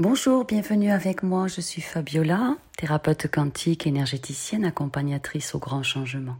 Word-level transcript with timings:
Bonjour, 0.00 0.44
bienvenue 0.44 0.92
avec 0.92 1.24
moi. 1.24 1.48
Je 1.48 1.60
suis 1.60 1.82
Fabiola, 1.82 2.56
thérapeute 2.76 3.28
quantique, 3.28 3.84
énergéticienne, 3.84 4.64
accompagnatrice 4.64 5.56
au 5.56 5.58
grand 5.58 5.82
changement. 5.82 6.36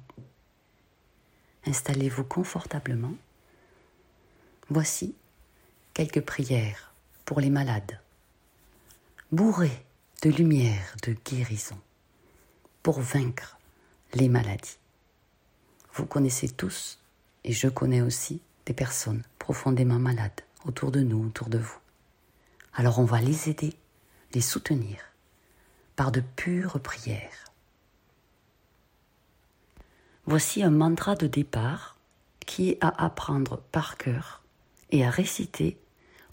Installez-vous 1.66 2.22
confortablement. 2.22 3.14
Voici 4.70 5.16
quelques 5.92 6.20
prières 6.20 6.94
pour 7.24 7.40
les 7.40 7.50
malades, 7.50 7.98
bourrées 9.32 9.84
de 10.22 10.30
lumière, 10.30 10.94
de 11.02 11.16
guérison, 11.28 11.80
pour 12.84 13.00
vaincre 13.00 13.58
les 14.14 14.28
maladies. 14.28 14.78
Vous 15.94 16.06
connaissez 16.06 16.48
tous, 16.48 17.00
et 17.42 17.52
je 17.52 17.66
connais 17.66 18.02
aussi, 18.02 18.40
des 18.66 18.74
personnes 18.74 19.24
profondément 19.40 19.98
malades 19.98 20.42
autour 20.64 20.92
de 20.92 21.00
nous, 21.00 21.26
autour 21.26 21.48
de 21.48 21.58
vous. 21.58 21.78
Alors 22.78 23.00
on 23.00 23.04
va 23.04 23.20
les 23.20 23.48
aider, 23.50 23.74
les 24.34 24.40
soutenir 24.40 25.00
par 25.96 26.12
de 26.12 26.20
pures 26.20 26.78
prières. 26.78 27.46
Voici 30.26 30.62
un 30.62 30.70
mantra 30.70 31.16
de 31.16 31.26
départ 31.26 31.96
qui 32.46 32.70
est 32.70 32.78
à 32.80 33.04
apprendre 33.04 33.60
par 33.72 33.96
cœur 33.96 34.44
et 34.92 35.04
à 35.04 35.10
réciter 35.10 35.76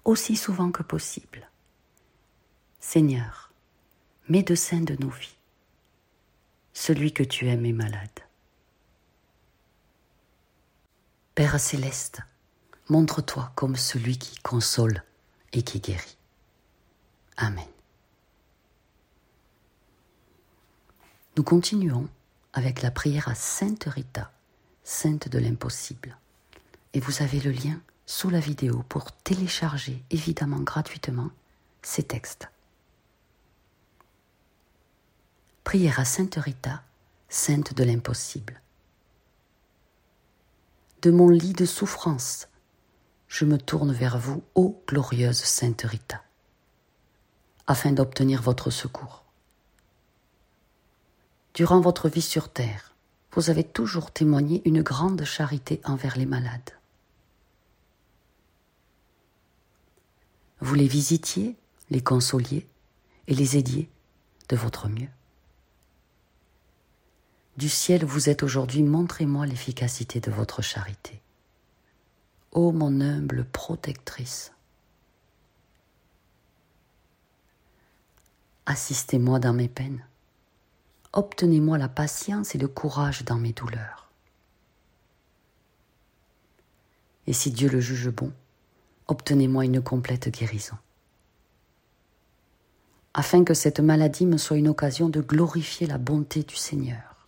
aussi 0.03 0.35
souvent 0.35 0.71
que 0.71 0.83
possible. 0.83 1.49
Seigneur, 2.79 3.51
médecin 4.29 4.81
de 4.81 4.95
nos 4.99 5.09
vies, 5.09 5.37
celui 6.73 7.11
que 7.11 7.23
tu 7.23 7.47
aimes 7.47 7.65
est 7.65 7.73
malade. 7.73 8.19
Père 11.33 11.59
céleste, 11.59 12.21
montre-toi 12.87 13.51
comme 13.55 13.75
celui 13.75 14.19
qui 14.19 14.37
console 14.41 15.01
et 15.51 15.63
qui 15.63 15.79
guérit. 15.79 16.17
Amen. 17.37 17.65
Nous 21.37 21.43
continuons 21.43 22.07
avec 22.53 22.81
la 22.81 22.91
prière 22.91 23.27
à 23.27 23.35
Sainte 23.35 23.85
Rita, 23.85 24.31
Sainte 24.83 25.27
de 25.27 25.37
l'impossible. 25.37 26.17
Et 26.93 27.01
vous 27.01 27.21
avez 27.21 27.41
le 27.41 27.51
lien 27.51 27.81
sous 28.05 28.29
la 28.29 28.39
vidéo 28.39 28.83
pour 28.87 29.11
télécharger 29.11 30.01
évidemment 30.11 30.59
gratuitement 30.59 31.29
ces 31.81 32.03
textes. 32.03 32.49
Prière 35.65 35.99
à 35.99 36.05
Sainte 36.05 36.35
Rita, 36.35 36.83
Sainte 37.27 37.73
de 37.73 37.83
l'impossible. 37.83 38.61
De 41.01 41.11
mon 41.11 41.27
lit 41.27 41.53
de 41.53 41.65
souffrance, 41.65 42.47
je 43.27 43.43
me 43.43 43.57
tourne 43.57 43.91
vers 43.91 44.17
vous, 44.17 44.41
ô 44.55 44.81
glorieuse 44.87 45.43
Sainte 45.43 45.81
Rita 45.81 46.24
afin 47.67 47.91
d'obtenir 47.91 48.41
votre 48.41 48.69
secours. 48.69 49.23
Durant 51.53 51.79
votre 51.79 52.09
vie 52.09 52.21
sur 52.21 52.49
Terre, 52.49 52.95
vous 53.33 53.49
avez 53.49 53.63
toujours 53.63 54.11
témoigné 54.11 54.61
une 54.65 54.81
grande 54.81 55.23
charité 55.23 55.81
envers 55.83 56.17
les 56.17 56.25
malades. 56.25 56.71
Vous 60.61 60.75
les 60.75 60.87
visitiez, 60.87 61.55
les 61.89 62.01
consoliez 62.01 62.67
et 63.27 63.35
les 63.35 63.57
aidiez 63.57 63.89
de 64.49 64.55
votre 64.55 64.87
mieux. 64.87 65.09
Du 67.57 67.69
ciel 67.69 68.03
vous 68.03 68.29
êtes 68.29 68.43
aujourd'hui, 68.43 68.83
montrez-moi 68.83 69.45
l'efficacité 69.45 70.19
de 70.19 70.31
votre 70.31 70.61
charité. 70.61 71.21
Ô 72.51 72.71
mon 72.71 72.99
humble 72.99 73.45
protectrice, 73.45 74.51
Assistez-moi 78.67 79.37
dans 79.37 79.53
mes 79.53 79.67
peines. 79.67 80.03
Obtenez-moi 81.13 81.77
la 81.77 81.87
patience 81.87 82.55
et 82.55 82.57
le 82.57 82.67
courage 82.67 83.23
dans 83.23 83.37
mes 83.37 83.53
douleurs. 83.53 84.09
Et 87.27 87.33
si 87.33 87.51
Dieu 87.51 87.69
le 87.69 87.79
juge 87.79 88.09
bon, 88.09 88.33
obtenez-moi 89.07 89.65
une 89.65 89.83
complète 89.83 90.29
guérison. 90.29 90.77
Afin 93.13 93.43
que 93.43 93.53
cette 93.53 93.79
maladie 93.79 94.25
me 94.25 94.37
soit 94.37 94.57
une 94.57 94.67
occasion 94.67 95.09
de 95.09 95.21
glorifier 95.21 95.85
la 95.85 95.99
bonté 95.99 96.41
du 96.41 96.55
Seigneur, 96.55 97.27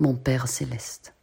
mon 0.00 0.14
Père 0.14 0.48
céleste. 0.48 1.14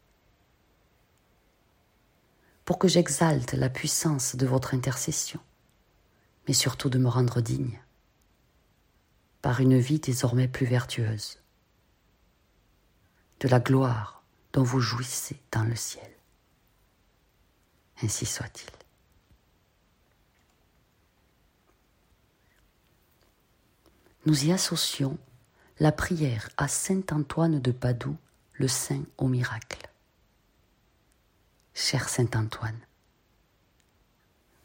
Pour 2.66 2.79
que 2.79 2.88
j'exalte 2.88 3.53
la 3.53 3.69
puissance 3.69 4.35
de 4.35 4.47
votre 4.47 4.73
intercession, 4.73 5.39
mais 6.47 6.53
surtout 6.53 6.89
de 6.89 6.97
me 6.97 7.07
rendre 7.07 7.41
digne 7.41 7.79
par 9.41 9.59
une 9.59 9.79
vie 9.79 10.00
désormais 10.00 10.47
plus 10.47 10.66
vertueuse, 10.66 11.40
de 13.40 13.47
la 13.47 13.59
gloire 13.59 14.24
dont 14.53 14.63
vous 14.63 14.79
jouissez 14.79 15.41
dans 15.52 15.63
le 15.63 15.75
ciel. 15.75 16.12
Ainsi 18.03 18.25
soit-il. 18.25 18.69
Nous 24.25 24.46
y 24.46 24.52
associons 24.52 25.18
la 25.79 25.91
prière 25.91 26.50
à 26.58 26.68
Saint 26.68 27.02
Antoine 27.12 27.59
de 27.59 27.72
Padoue, 27.72 28.18
le 28.53 28.68
saint 28.68 29.03
au 29.18 29.28
miracle. 29.28 29.90
Cher 31.73 32.08
Saint 32.08 32.29
Antoine, 32.35 32.79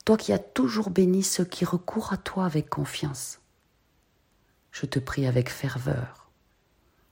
toi 0.05 0.19
qui 0.19 0.35
as 0.35 0.39
toujours 0.39 0.91
béni 0.91 1.23
ceux 1.23 1.47
qui 1.47 1.65
recourent 1.65 2.13
à 2.13 2.19
toi 2.19 2.45
avec 2.45 2.69
confiance, 2.69 3.39
je 4.79 4.85
te 4.85 4.99
prie 4.99 5.27
avec 5.27 5.49
ferveur 5.49 6.31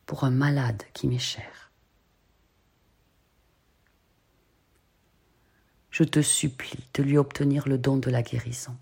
pour 0.04 0.24
un 0.24 0.30
malade 0.30 0.82
qui 0.92 1.08
m'est 1.08 1.18
cher. 1.18 1.72
Je 5.88 6.04
te 6.04 6.20
supplie 6.20 6.84
de 6.92 7.02
lui 7.02 7.16
obtenir 7.16 7.66
le 7.66 7.78
don 7.78 7.96
de 7.96 8.10
la 8.10 8.22
guérison, 8.22 8.76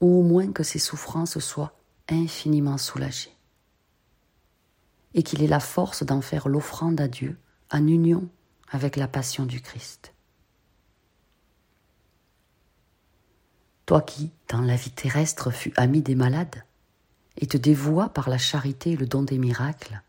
ou 0.00 0.18
au 0.18 0.22
moins 0.24 0.50
que 0.50 0.64
ses 0.64 0.80
souffrances 0.80 1.38
soient 1.38 1.78
infiniment 2.08 2.78
soulagées, 2.78 3.36
et 5.14 5.22
qu'il 5.22 5.40
ait 5.40 5.46
la 5.46 5.60
force 5.60 6.02
d'en 6.02 6.20
faire 6.20 6.48
l'offrande 6.48 7.00
à 7.00 7.06
Dieu 7.06 7.38
en 7.70 7.86
union 7.86 8.28
avec 8.72 8.96
la 8.96 9.06
passion 9.06 9.46
du 9.46 9.60
Christ. 9.60 10.14
Toi 13.86 14.02
qui, 14.02 14.32
dans 14.48 14.62
la 14.62 14.74
vie 14.74 14.90
terrestre, 14.90 15.52
fus 15.52 15.72
ami 15.76 16.02
des 16.02 16.16
malades, 16.16 16.64
et 17.38 17.46
te 17.46 17.56
dévoie 17.56 18.08
par 18.10 18.28
la 18.28 18.38
charité 18.38 18.92
et 18.92 18.96
le 18.96 19.06
don 19.06 19.22
des 19.22 19.38
miracles, 19.38 20.02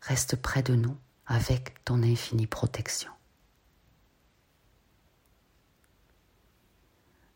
reste 0.00 0.36
près 0.36 0.62
de 0.62 0.74
nous 0.74 0.96
avec 1.26 1.82
ton 1.84 2.02
infinie 2.02 2.46
protection. 2.46 3.10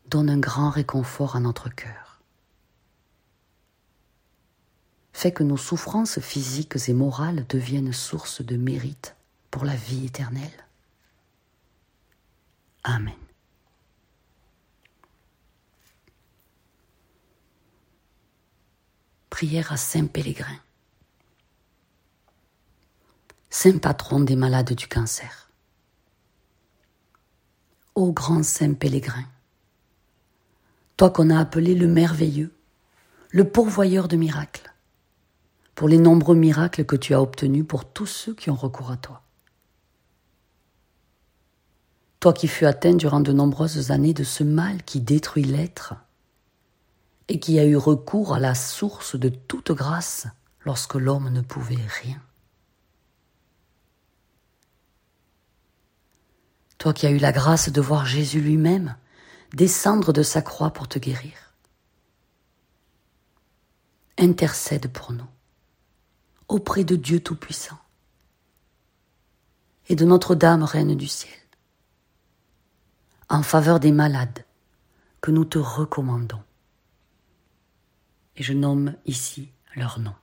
Donne 0.07 0.29
un 0.29 0.39
grand 0.39 0.69
réconfort 0.69 1.35
à 1.35 1.39
notre 1.39 1.69
cœur. 1.69 2.21
Fais 5.11 5.31
que 5.31 5.43
nos 5.43 5.57
souffrances 5.57 6.19
physiques 6.19 6.77
et 6.87 6.93
morales 6.93 7.45
deviennent 7.49 7.91
source 7.91 8.41
de 8.41 8.55
mérite 8.55 9.15
pour 9.49 9.65
la 9.65 9.75
vie 9.75 10.05
éternelle. 10.05 10.65
Amen. 12.83 13.26
Prière 19.37 19.71
à 19.71 19.77
Saint 19.77 20.07
Pélégrin. 20.07 20.57
Saint 23.51 23.77
patron 23.77 24.19
des 24.19 24.35
malades 24.35 24.73
du 24.73 24.87
cancer. 24.87 25.51
Ô 27.93 28.11
grand 28.13 28.43
Saint 28.43 28.73
Pélégrin, 28.73 29.25
toi 30.97 31.11
qu'on 31.11 31.29
a 31.29 31.39
appelé 31.39 31.75
le 31.75 31.87
merveilleux, 31.87 32.51
le 33.29 33.47
pourvoyeur 33.47 34.07
de 34.07 34.15
miracles, 34.15 34.73
pour 35.75 35.87
les 35.87 35.99
nombreux 35.99 36.35
miracles 36.35 36.85
que 36.85 36.95
tu 36.95 37.13
as 37.13 37.21
obtenus 37.21 37.67
pour 37.67 37.85
tous 37.85 38.07
ceux 38.07 38.33
qui 38.33 38.49
ont 38.49 38.55
recours 38.55 38.89
à 38.89 38.97
toi. 38.97 39.21
Toi 42.19 42.33
qui 42.33 42.47
fus 42.47 42.65
atteint 42.65 42.95
durant 42.95 43.19
de 43.19 43.33
nombreuses 43.33 43.91
années 43.91 44.15
de 44.15 44.23
ce 44.23 44.43
mal 44.43 44.81
qui 44.81 44.99
détruit 44.99 45.43
l'être, 45.43 45.93
et 47.27 47.39
qui 47.39 47.59
a 47.59 47.65
eu 47.65 47.75
recours 47.75 48.33
à 48.33 48.39
la 48.39 48.55
source 48.55 49.15
de 49.15 49.29
toute 49.29 49.71
grâce 49.71 50.27
lorsque 50.61 50.95
l'homme 50.95 51.29
ne 51.29 51.41
pouvait 51.41 51.75
rien. 52.01 52.21
Toi 56.77 56.93
qui 56.93 57.07
as 57.07 57.11
eu 57.11 57.17
la 57.17 57.31
grâce 57.31 57.69
de 57.69 57.81
voir 57.81 58.05
Jésus 58.05 58.39
lui-même 58.39 58.95
descendre 59.53 60.13
de 60.13 60.23
sa 60.23 60.41
croix 60.41 60.71
pour 60.71 60.87
te 60.87 60.99
guérir, 60.99 61.53
intercède 64.17 64.87
pour 64.91 65.13
nous 65.13 65.27
auprès 66.47 66.83
de 66.83 66.95
Dieu 66.95 67.19
Tout-Puissant 67.19 67.77
et 69.89 69.95
de 69.95 70.05
notre 70.05 70.35
Dame 70.35 70.63
Reine 70.63 70.95
du 70.95 71.07
Ciel, 71.07 71.31
en 73.29 73.41
faveur 73.41 73.79
des 73.79 73.91
malades 73.91 74.45
que 75.21 75.31
nous 75.31 75.45
te 75.45 75.57
recommandons. 75.57 76.41
Et 78.37 78.43
je 78.43 78.53
nomme 78.53 78.95
ici 79.05 79.49
leur 79.75 79.99
nom. 79.99 80.15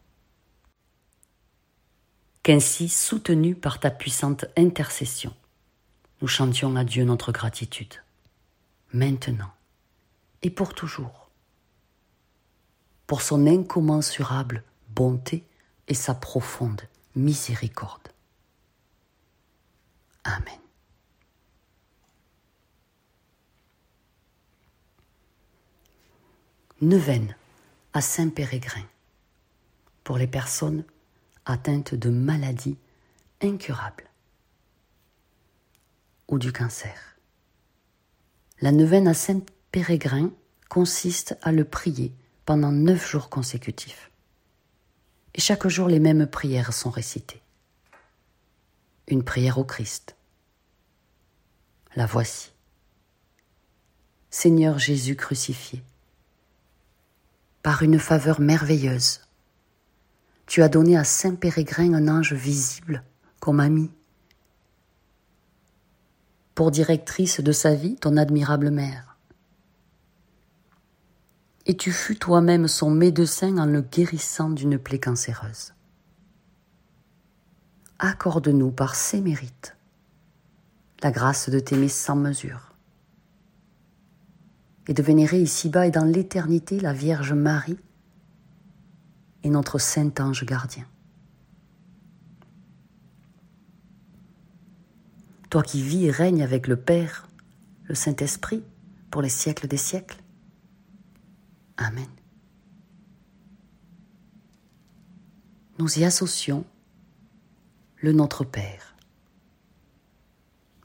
Qu'ainsi, 2.42 2.88
soutenus 2.88 3.56
par 3.60 3.80
ta 3.80 3.90
puissante 3.90 4.44
intercession, 4.56 5.34
nous 6.20 6.28
chantions 6.28 6.76
à 6.76 6.84
Dieu 6.84 7.04
notre 7.04 7.32
gratitude, 7.32 7.94
maintenant 8.92 9.50
et 10.42 10.50
pour 10.50 10.74
toujours, 10.74 11.30
pour 13.06 13.22
son 13.22 13.46
incommensurable 13.46 14.62
bonté 14.90 15.44
et 15.88 15.94
sa 15.94 16.14
profonde 16.14 16.82
miséricorde. 17.16 18.08
Amen. 20.24 20.60
Neuvaine 26.80 27.34
à 27.94 28.00
Saint-Pérégrin 28.00 28.84
pour 30.02 30.18
les 30.18 30.26
personnes 30.26 30.84
atteintes 31.46 31.94
de 31.94 32.10
maladies 32.10 32.76
incurables 33.40 34.10
ou 36.26 36.40
du 36.40 36.52
cancer. 36.52 37.16
La 38.60 38.72
neuvaine 38.72 39.06
à 39.06 39.14
Saint-Pérégrin 39.14 40.32
consiste 40.68 41.38
à 41.40 41.52
le 41.52 41.64
prier 41.64 42.12
pendant 42.44 42.72
neuf 42.72 43.08
jours 43.08 43.30
consécutifs. 43.30 44.10
Et 45.34 45.40
chaque 45.40 45.68
jour, 45.68 45.86
les 45.86 46.00
mêmes 46.00 46.26
prières 46.26 46.72
sont 46.72 46.90
récitées. 46.90 47.42
Une 49.06 49.22
prière 49.22 49.58
au 49.58 49.64
Christ. 49.64 50.16
La 51.94 52.06
voici. 52.06 52.52
Seigneur 54.30 54.80
Jésus 54.80 55.14
crucifié, 55.14 55.82
par 57.64 57.82
une 57.82 57.98
faveur 57.98 58.42
merveilleuse, 58.42 59.22
tu 60.46 60.62
as 60.62 60.68
donné 60.68 60.98
à 60.98 61.02
Saint 61.02 61.34
Pérégrin 61.34 61.94
un 61.94 62.08
ange 62.08 62.34
visible 62.34 63.02
comme 63.40 63.58
ami. 63.58 63.90
Pour 66.54 66.70
directrice 66.70 67.40
de 67.40 67.52
sa 67.52 67.74
vie, 67.74 67.96
ton 67.96 68.18
admirable 68.18 68.70
mère. 68.70 69.16
Et 71.64 71.74
tu 71.74 71.90
fus 71.90 72.16
toi-même 72.16 72.68
son 72.68 72.90
médecin 72.90 73.56
en 73.56 73.64
le 73.64 73.80
guérissant 73.80 74.50
d'une 74.50 74.78
plaie 74.78 75.00
cancéreuse. 75.00 75.72
Accorde-nous 77.98 78.72
par 78.72 78.94
ses 78.94 79.22
mérites 79.22 79.74
la 81.02 81.10
grâce 81.10 81.48
de 81.48 81.60
t'aimer 81.60 81.88
sans 81.88 82.16
mesure 82.16 82.73
et 84.88 84.94
de 84.94 85.02
vénérer 85.02 85.40
ici-bas 85.40 85.86
et 85.86 85.90
dans 85.90 86.04
l'éternité 86.04 86.78
la 86.80 86.92
Vierge 86.92 87.32
Marie 87.32 87.78
et 89.42 89.50
notre 89.50 89.78
Saint 89.78 90.12
Ange 90.18 90.44
gardien. 90.44 90.86
Toi 95.50 95.62
qui 95.62 95.82
vis 95.82 96.06
et 96.06 96.10
règnes 96.10 96.42
avec 96.42 96.66
le 96.66 96.76
Père, 96.76 97.28
le 97.84 97.94
Saint-Esprit, 97.94 98.62
pour 99.10 99.22
les 99.22 99.28
siècles 99.28 99.68
des 99.68 99.76
siècles. 99.76 100.20
Amen. 101.76 102.08
Nous 105.78 105.98
y 105.98 106.04
associons 106.04 106.64
le 107.96 108.12
Notre 108.12 108.44
Père. 108.44 108.96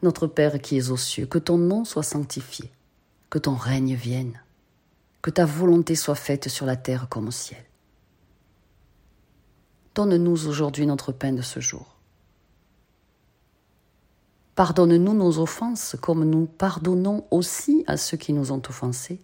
Notre 0.02 0.28
Père 0.28 0.60
qui 0.60 0.78
es 0.78 0.90
aux 0.90 0.98
cieux, 0.98 1.26
que 1.26 1.38
ton 1.38 1.58
nom 1.58 1.84
soit 1.84 2.04
sanctifié 2.04 2.72
que 3.30 3.38
ton 3.38 3.56
règne 3.56 3.96
vienne, 3.96 4.42
que 5.22 5.30
ta 5.30 5.46
volonté 5.46 5.96
soit 5.96 6.16
faite 6.16 6.50
sur 6.50 6.66
la 6.66 6.76
terre 6.76 7.08
comme 7.10 7.28
au 7.28 7.32
ciel. 7.32 7.64
Donne-nous 9.96 10.48
aujourd'hui 10.48 10.86
notre 10.86 11.12
pain 11.12 11.34
de 11.34 11.42
ce 11.42 11.60
jour. 11.60 11.96
Pardonne-nous 14.56 15.14
nos 15.14 15.40
offenses 15.40 15.96
comme 16.02 16.26
nous 16.26 16.46
pardonnons 16.46 17.26
aussi 17.32 17.84
à 17.88 17.98
ceux 17.98 18.18
qui 18.18 18.34
nous 18.34 18.52
ont 18.52 18.62
offensés. 18.68 19.22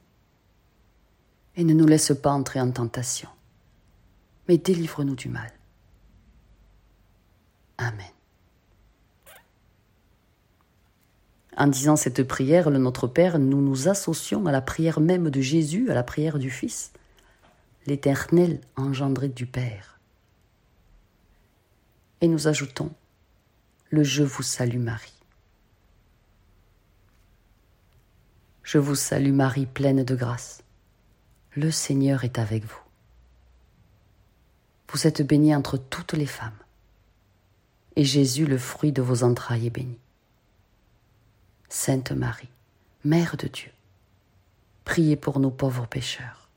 Et 1.58 1.63
ne 1.63 1.74
nous 1.74 1.86
laisse 1.86 2.13
pas 2.22 2.31
entrer 2.31 2.60
en 2.60 2.72
tentation, 2.72 3.30
mais 4.48 4.58
délivre-nous 4.58 5.16
du 5.16 5.30
mal. 5.30 5.51
Amen. 7.78 8.15
En 11.57 11.68
disant 11.68 11.96
cette 11.96 12.24
prière, 12.24 12.69
le 12.69 12.80
Notre 12.80 13.07
Père, 13.07 13.40
nous 13.40 13.62
nous 13.62 13.88
associons 13.88 14.46
à 14.46 14.52
la 14.52 14.62
prière 14.62 15.00
même 15.00 15.30
de 15.30 15.40
Jésus, 15.40 15.90
à 15.90 15.94
la 15.94 16.04
prière 16.04 16.38
du 16.38 16.50
Fils, 16.50 16.92
l'Éternel 17.86 18.60
engendré 18.75 19.30
du 19.30 19.46
Père. 19.46 20.00
Et 22.19 22.28
nous 22.28 22.48
ajoutons 22.48 22.92
le 23.90 24.04
Je 24.04 24.24
vous 24.24 24.44
salue 24.44 24.80
Marie. 24.80 25.13
Je 28.63 28.78
vous 28.78 28.96
salue 28.96 29.31
Marie 29.31 29.68
pleine 29.68 30.04
de 30.04 30.16
grâce. 30.16 30.63
Le 31.54 31.72
Seigneur 31.72 32.25
est 32.25 32.40
avec 32.40 32.66
vous. 32.66 32.81
Vous 34.92 35.08
êtes 35.08 35.22
bénie 35.22 35.56
entre 35.56 35.78
toutes 35.78 36.13
les 36.13 36.25
femmes, 36.25 36.58
et 37.96 38.04
Jésus, 38.04 38.46
le 38.46 38.58
fruit 38.58 38.92
de 38.92 39.01
vos 39.01 39.24
entrailles, 39.24 39.68
est 39.68 39.69
béni. 39.69 39.98
Sainte 41.77 42.13
Marie, 42.13 42.50
Mère 43.04 43.36
de 43.36 43.48
Dieu, 43.48 43.69
priez 44.86 45.18
pour 45.18 45.42
nos 45.42 45.51
pauvres 45.51 45.86
pécheurs, 45.86 46.48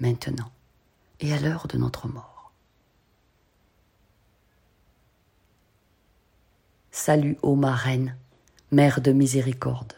maintenant 0.00 0.50
et 1.20 1.32
à 1.32 1.38
l'heure 1.38 1.68
de 1.68 1.78
notre 1.78 2.08
mort. 2.08 2.52
Salut, 6.90 7.38
ô 7.40 7.54
ma 7.54 7.72
Reine, 7.72 8.16
Mère 8.72 9.00
de 9.00 9.12
miséricorde, 9.12 9.92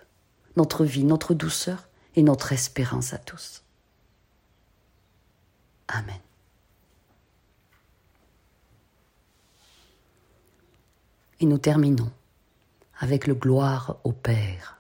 notre 0.56 0.84
vie, 0.84 1.04
notre 1.04 1.32
douceur 1.32 1.88
et 2.14 2.22
notre 2.22 2.52
espérance 2.52 3.14
à 3.14 3.18
tous. 3.18 3.64
Amen. 5.88 6.20
Et 11.40 11.46
nous 11.46 11.58
terminons 11.58 12.12
avec 13.00 13.26
le 13.26 13.35
gloire 13.35 13.97
au 14.05 14.12
Père. 14.12 14.79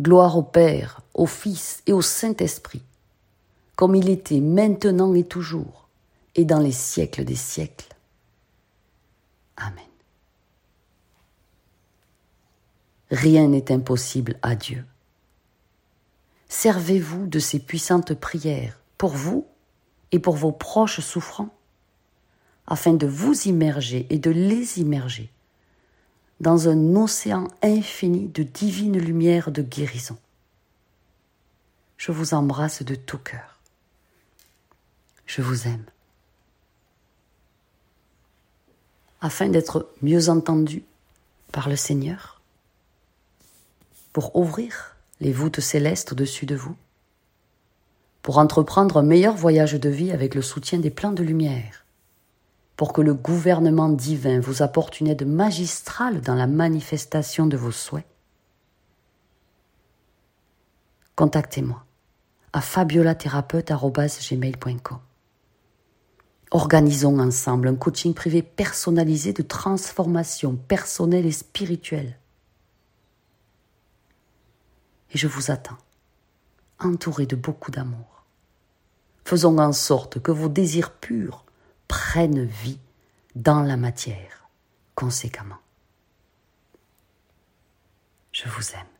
Gloire 0.00 0.36
au 0.38 0.42
Père, 0.42 1.02
au 1.12 1.26
Fils 1.26 1.82
et 1.86 1.92
au 1.92 2.00
Saint-Esprit, 2.00 2.82
comme 3.76 3.94
il 3.94 4.08
était 4.08 4.40
maintenant 4.40 5.14
et 5.14 5.24
toujours, 5.24 5.88
et 6.34 6.46
dans 6.46 6.58
les 6.58 6.72
siècles 6.72 7.24
des 7.24 7.36
siècles. 7.36 7.94
Amen. 9.58 9.84
Rien 13.10 13.48
n'est 13.48 13.70
impossible 13.70 14.38
à 14.40 14.54
Dieu. 14.54 14.86
Servez-vous 16.48 17.26
de 17.26 17.38
ces 17.38 17.58
puissantes 17.58 18.14
prières 18.14 18.80
pour 18.96 19.10
vous 19.10 19.46
et 20.12 20.18
pour 20.18 20.36
vos 20.36 20.52
proches 20.52 21.00
souffrants, 21.00 21.54
afin 22.66 22.94
de 22.94 23.06
vous 23.06 23.34
immerger 23.42 24.06
et 24.08 24.18
de 24.18 24.30
les 24.30 24.78
immerger 24.78 25.30
dans 26.42 26.68
un 26.68 26.96
océan 26.96 27.46
infini 27.62 28.26
de 28.28 28.42
divine 28.42 28.98
lumière 28.98 29.52
de 29.52 29.62
guérison. 29.62 30.18
Je 31.96 32.10
vous 32.10 32.34
embrasse 32.34 32.82
de 32.82 32.96
tout 32.96 33.18
cœur. 33.18 33.60
Je 35.24 35.40
vous 35.40 35.68
aime. 35.68 35.84
Afin 39.20 39.48
d'être 39.48 39.88
mieux 40.02 40.28
entendu 40.28 40.82
par 41.52 41.68
le 41.68 41.76
Seigneur, 41.76 42.40
pour 44.12 44.34
ouvrir 44.34 44.96
les 45.20 45.32
voûtes 45.32 45.60
célestes 45.60 46.10
au-dessus 46.10 46.44
de 46.44 46.56
vous, 46.56 46.74
pour 48.20 48.38
entreprendre 48.38 48.96
un 48.96 49.04
meilleur 49.04 49.36
voyage 49.36 49.74
de 49.74 49.88
vie 49.88 50.10
avec 50.10 50.34
le 50.34 50.42
soutien 50.42 50.80
des 50.80 50.90
plans 50.90 51.12
de 51.12 51.22
lumière, 51.22 51.81
pour 52.76 52.92
que 52.92 53.00
le 53.00 53.14
gouvernement 53.14 53.88
divin 53.88 54.40
vous 54.40 54.62
apporte 54.62 55.00
une 55.00 55.08
aide 55.08 55.26
magistrale 55.26 56.20
dans 56.20 56.34
la 56.34 56.46
manifestation 56.46 57.46
de 57.46 57.56
vos 57.56 57.72
souhaits 57.72 58.04
Contactez-moi 61.14 61.84
à 62.52 62.60
fabiolathérapeute.gmail.com 62.60 64.98
Organisons 66.50 67.18
ensemble 67.18 67.68
un 67.68 67.76
coaching 67.76 68.12
privé 68.12 68.42
personnalisé 68.42 69.32
de 69.32 69.42
transformation 69.42 70.56
personnelle 70.56 71.24
et 71.24 71.32
spirituelle. 71.32 72.18
Et 75.14 75.18
je 75.18 75.26
vous 75.26 75.50
attends, 75.50 75.78
entouré 76.78 77.24
de 77.24 77.36
beaucoup 77.36 77.70
d'amour. 77.70 78.24
Faisons 79.24 79.58
en 79.58 79.72
sorte 79.72 80.20
que 80.20 80.30
vos 80.30 80.48
désirs 80.48 80.92
purs 80.92 81.46
prennent 81.92 82.46
vie 82.46 82.80
dans 83.34 83.60
la 83.60 83.76
matière 83.76 84.48
conséquemment. 84.94 85.58
Je 88.32 88.48
vous 88.48 88.70
aime. 88.72 88.91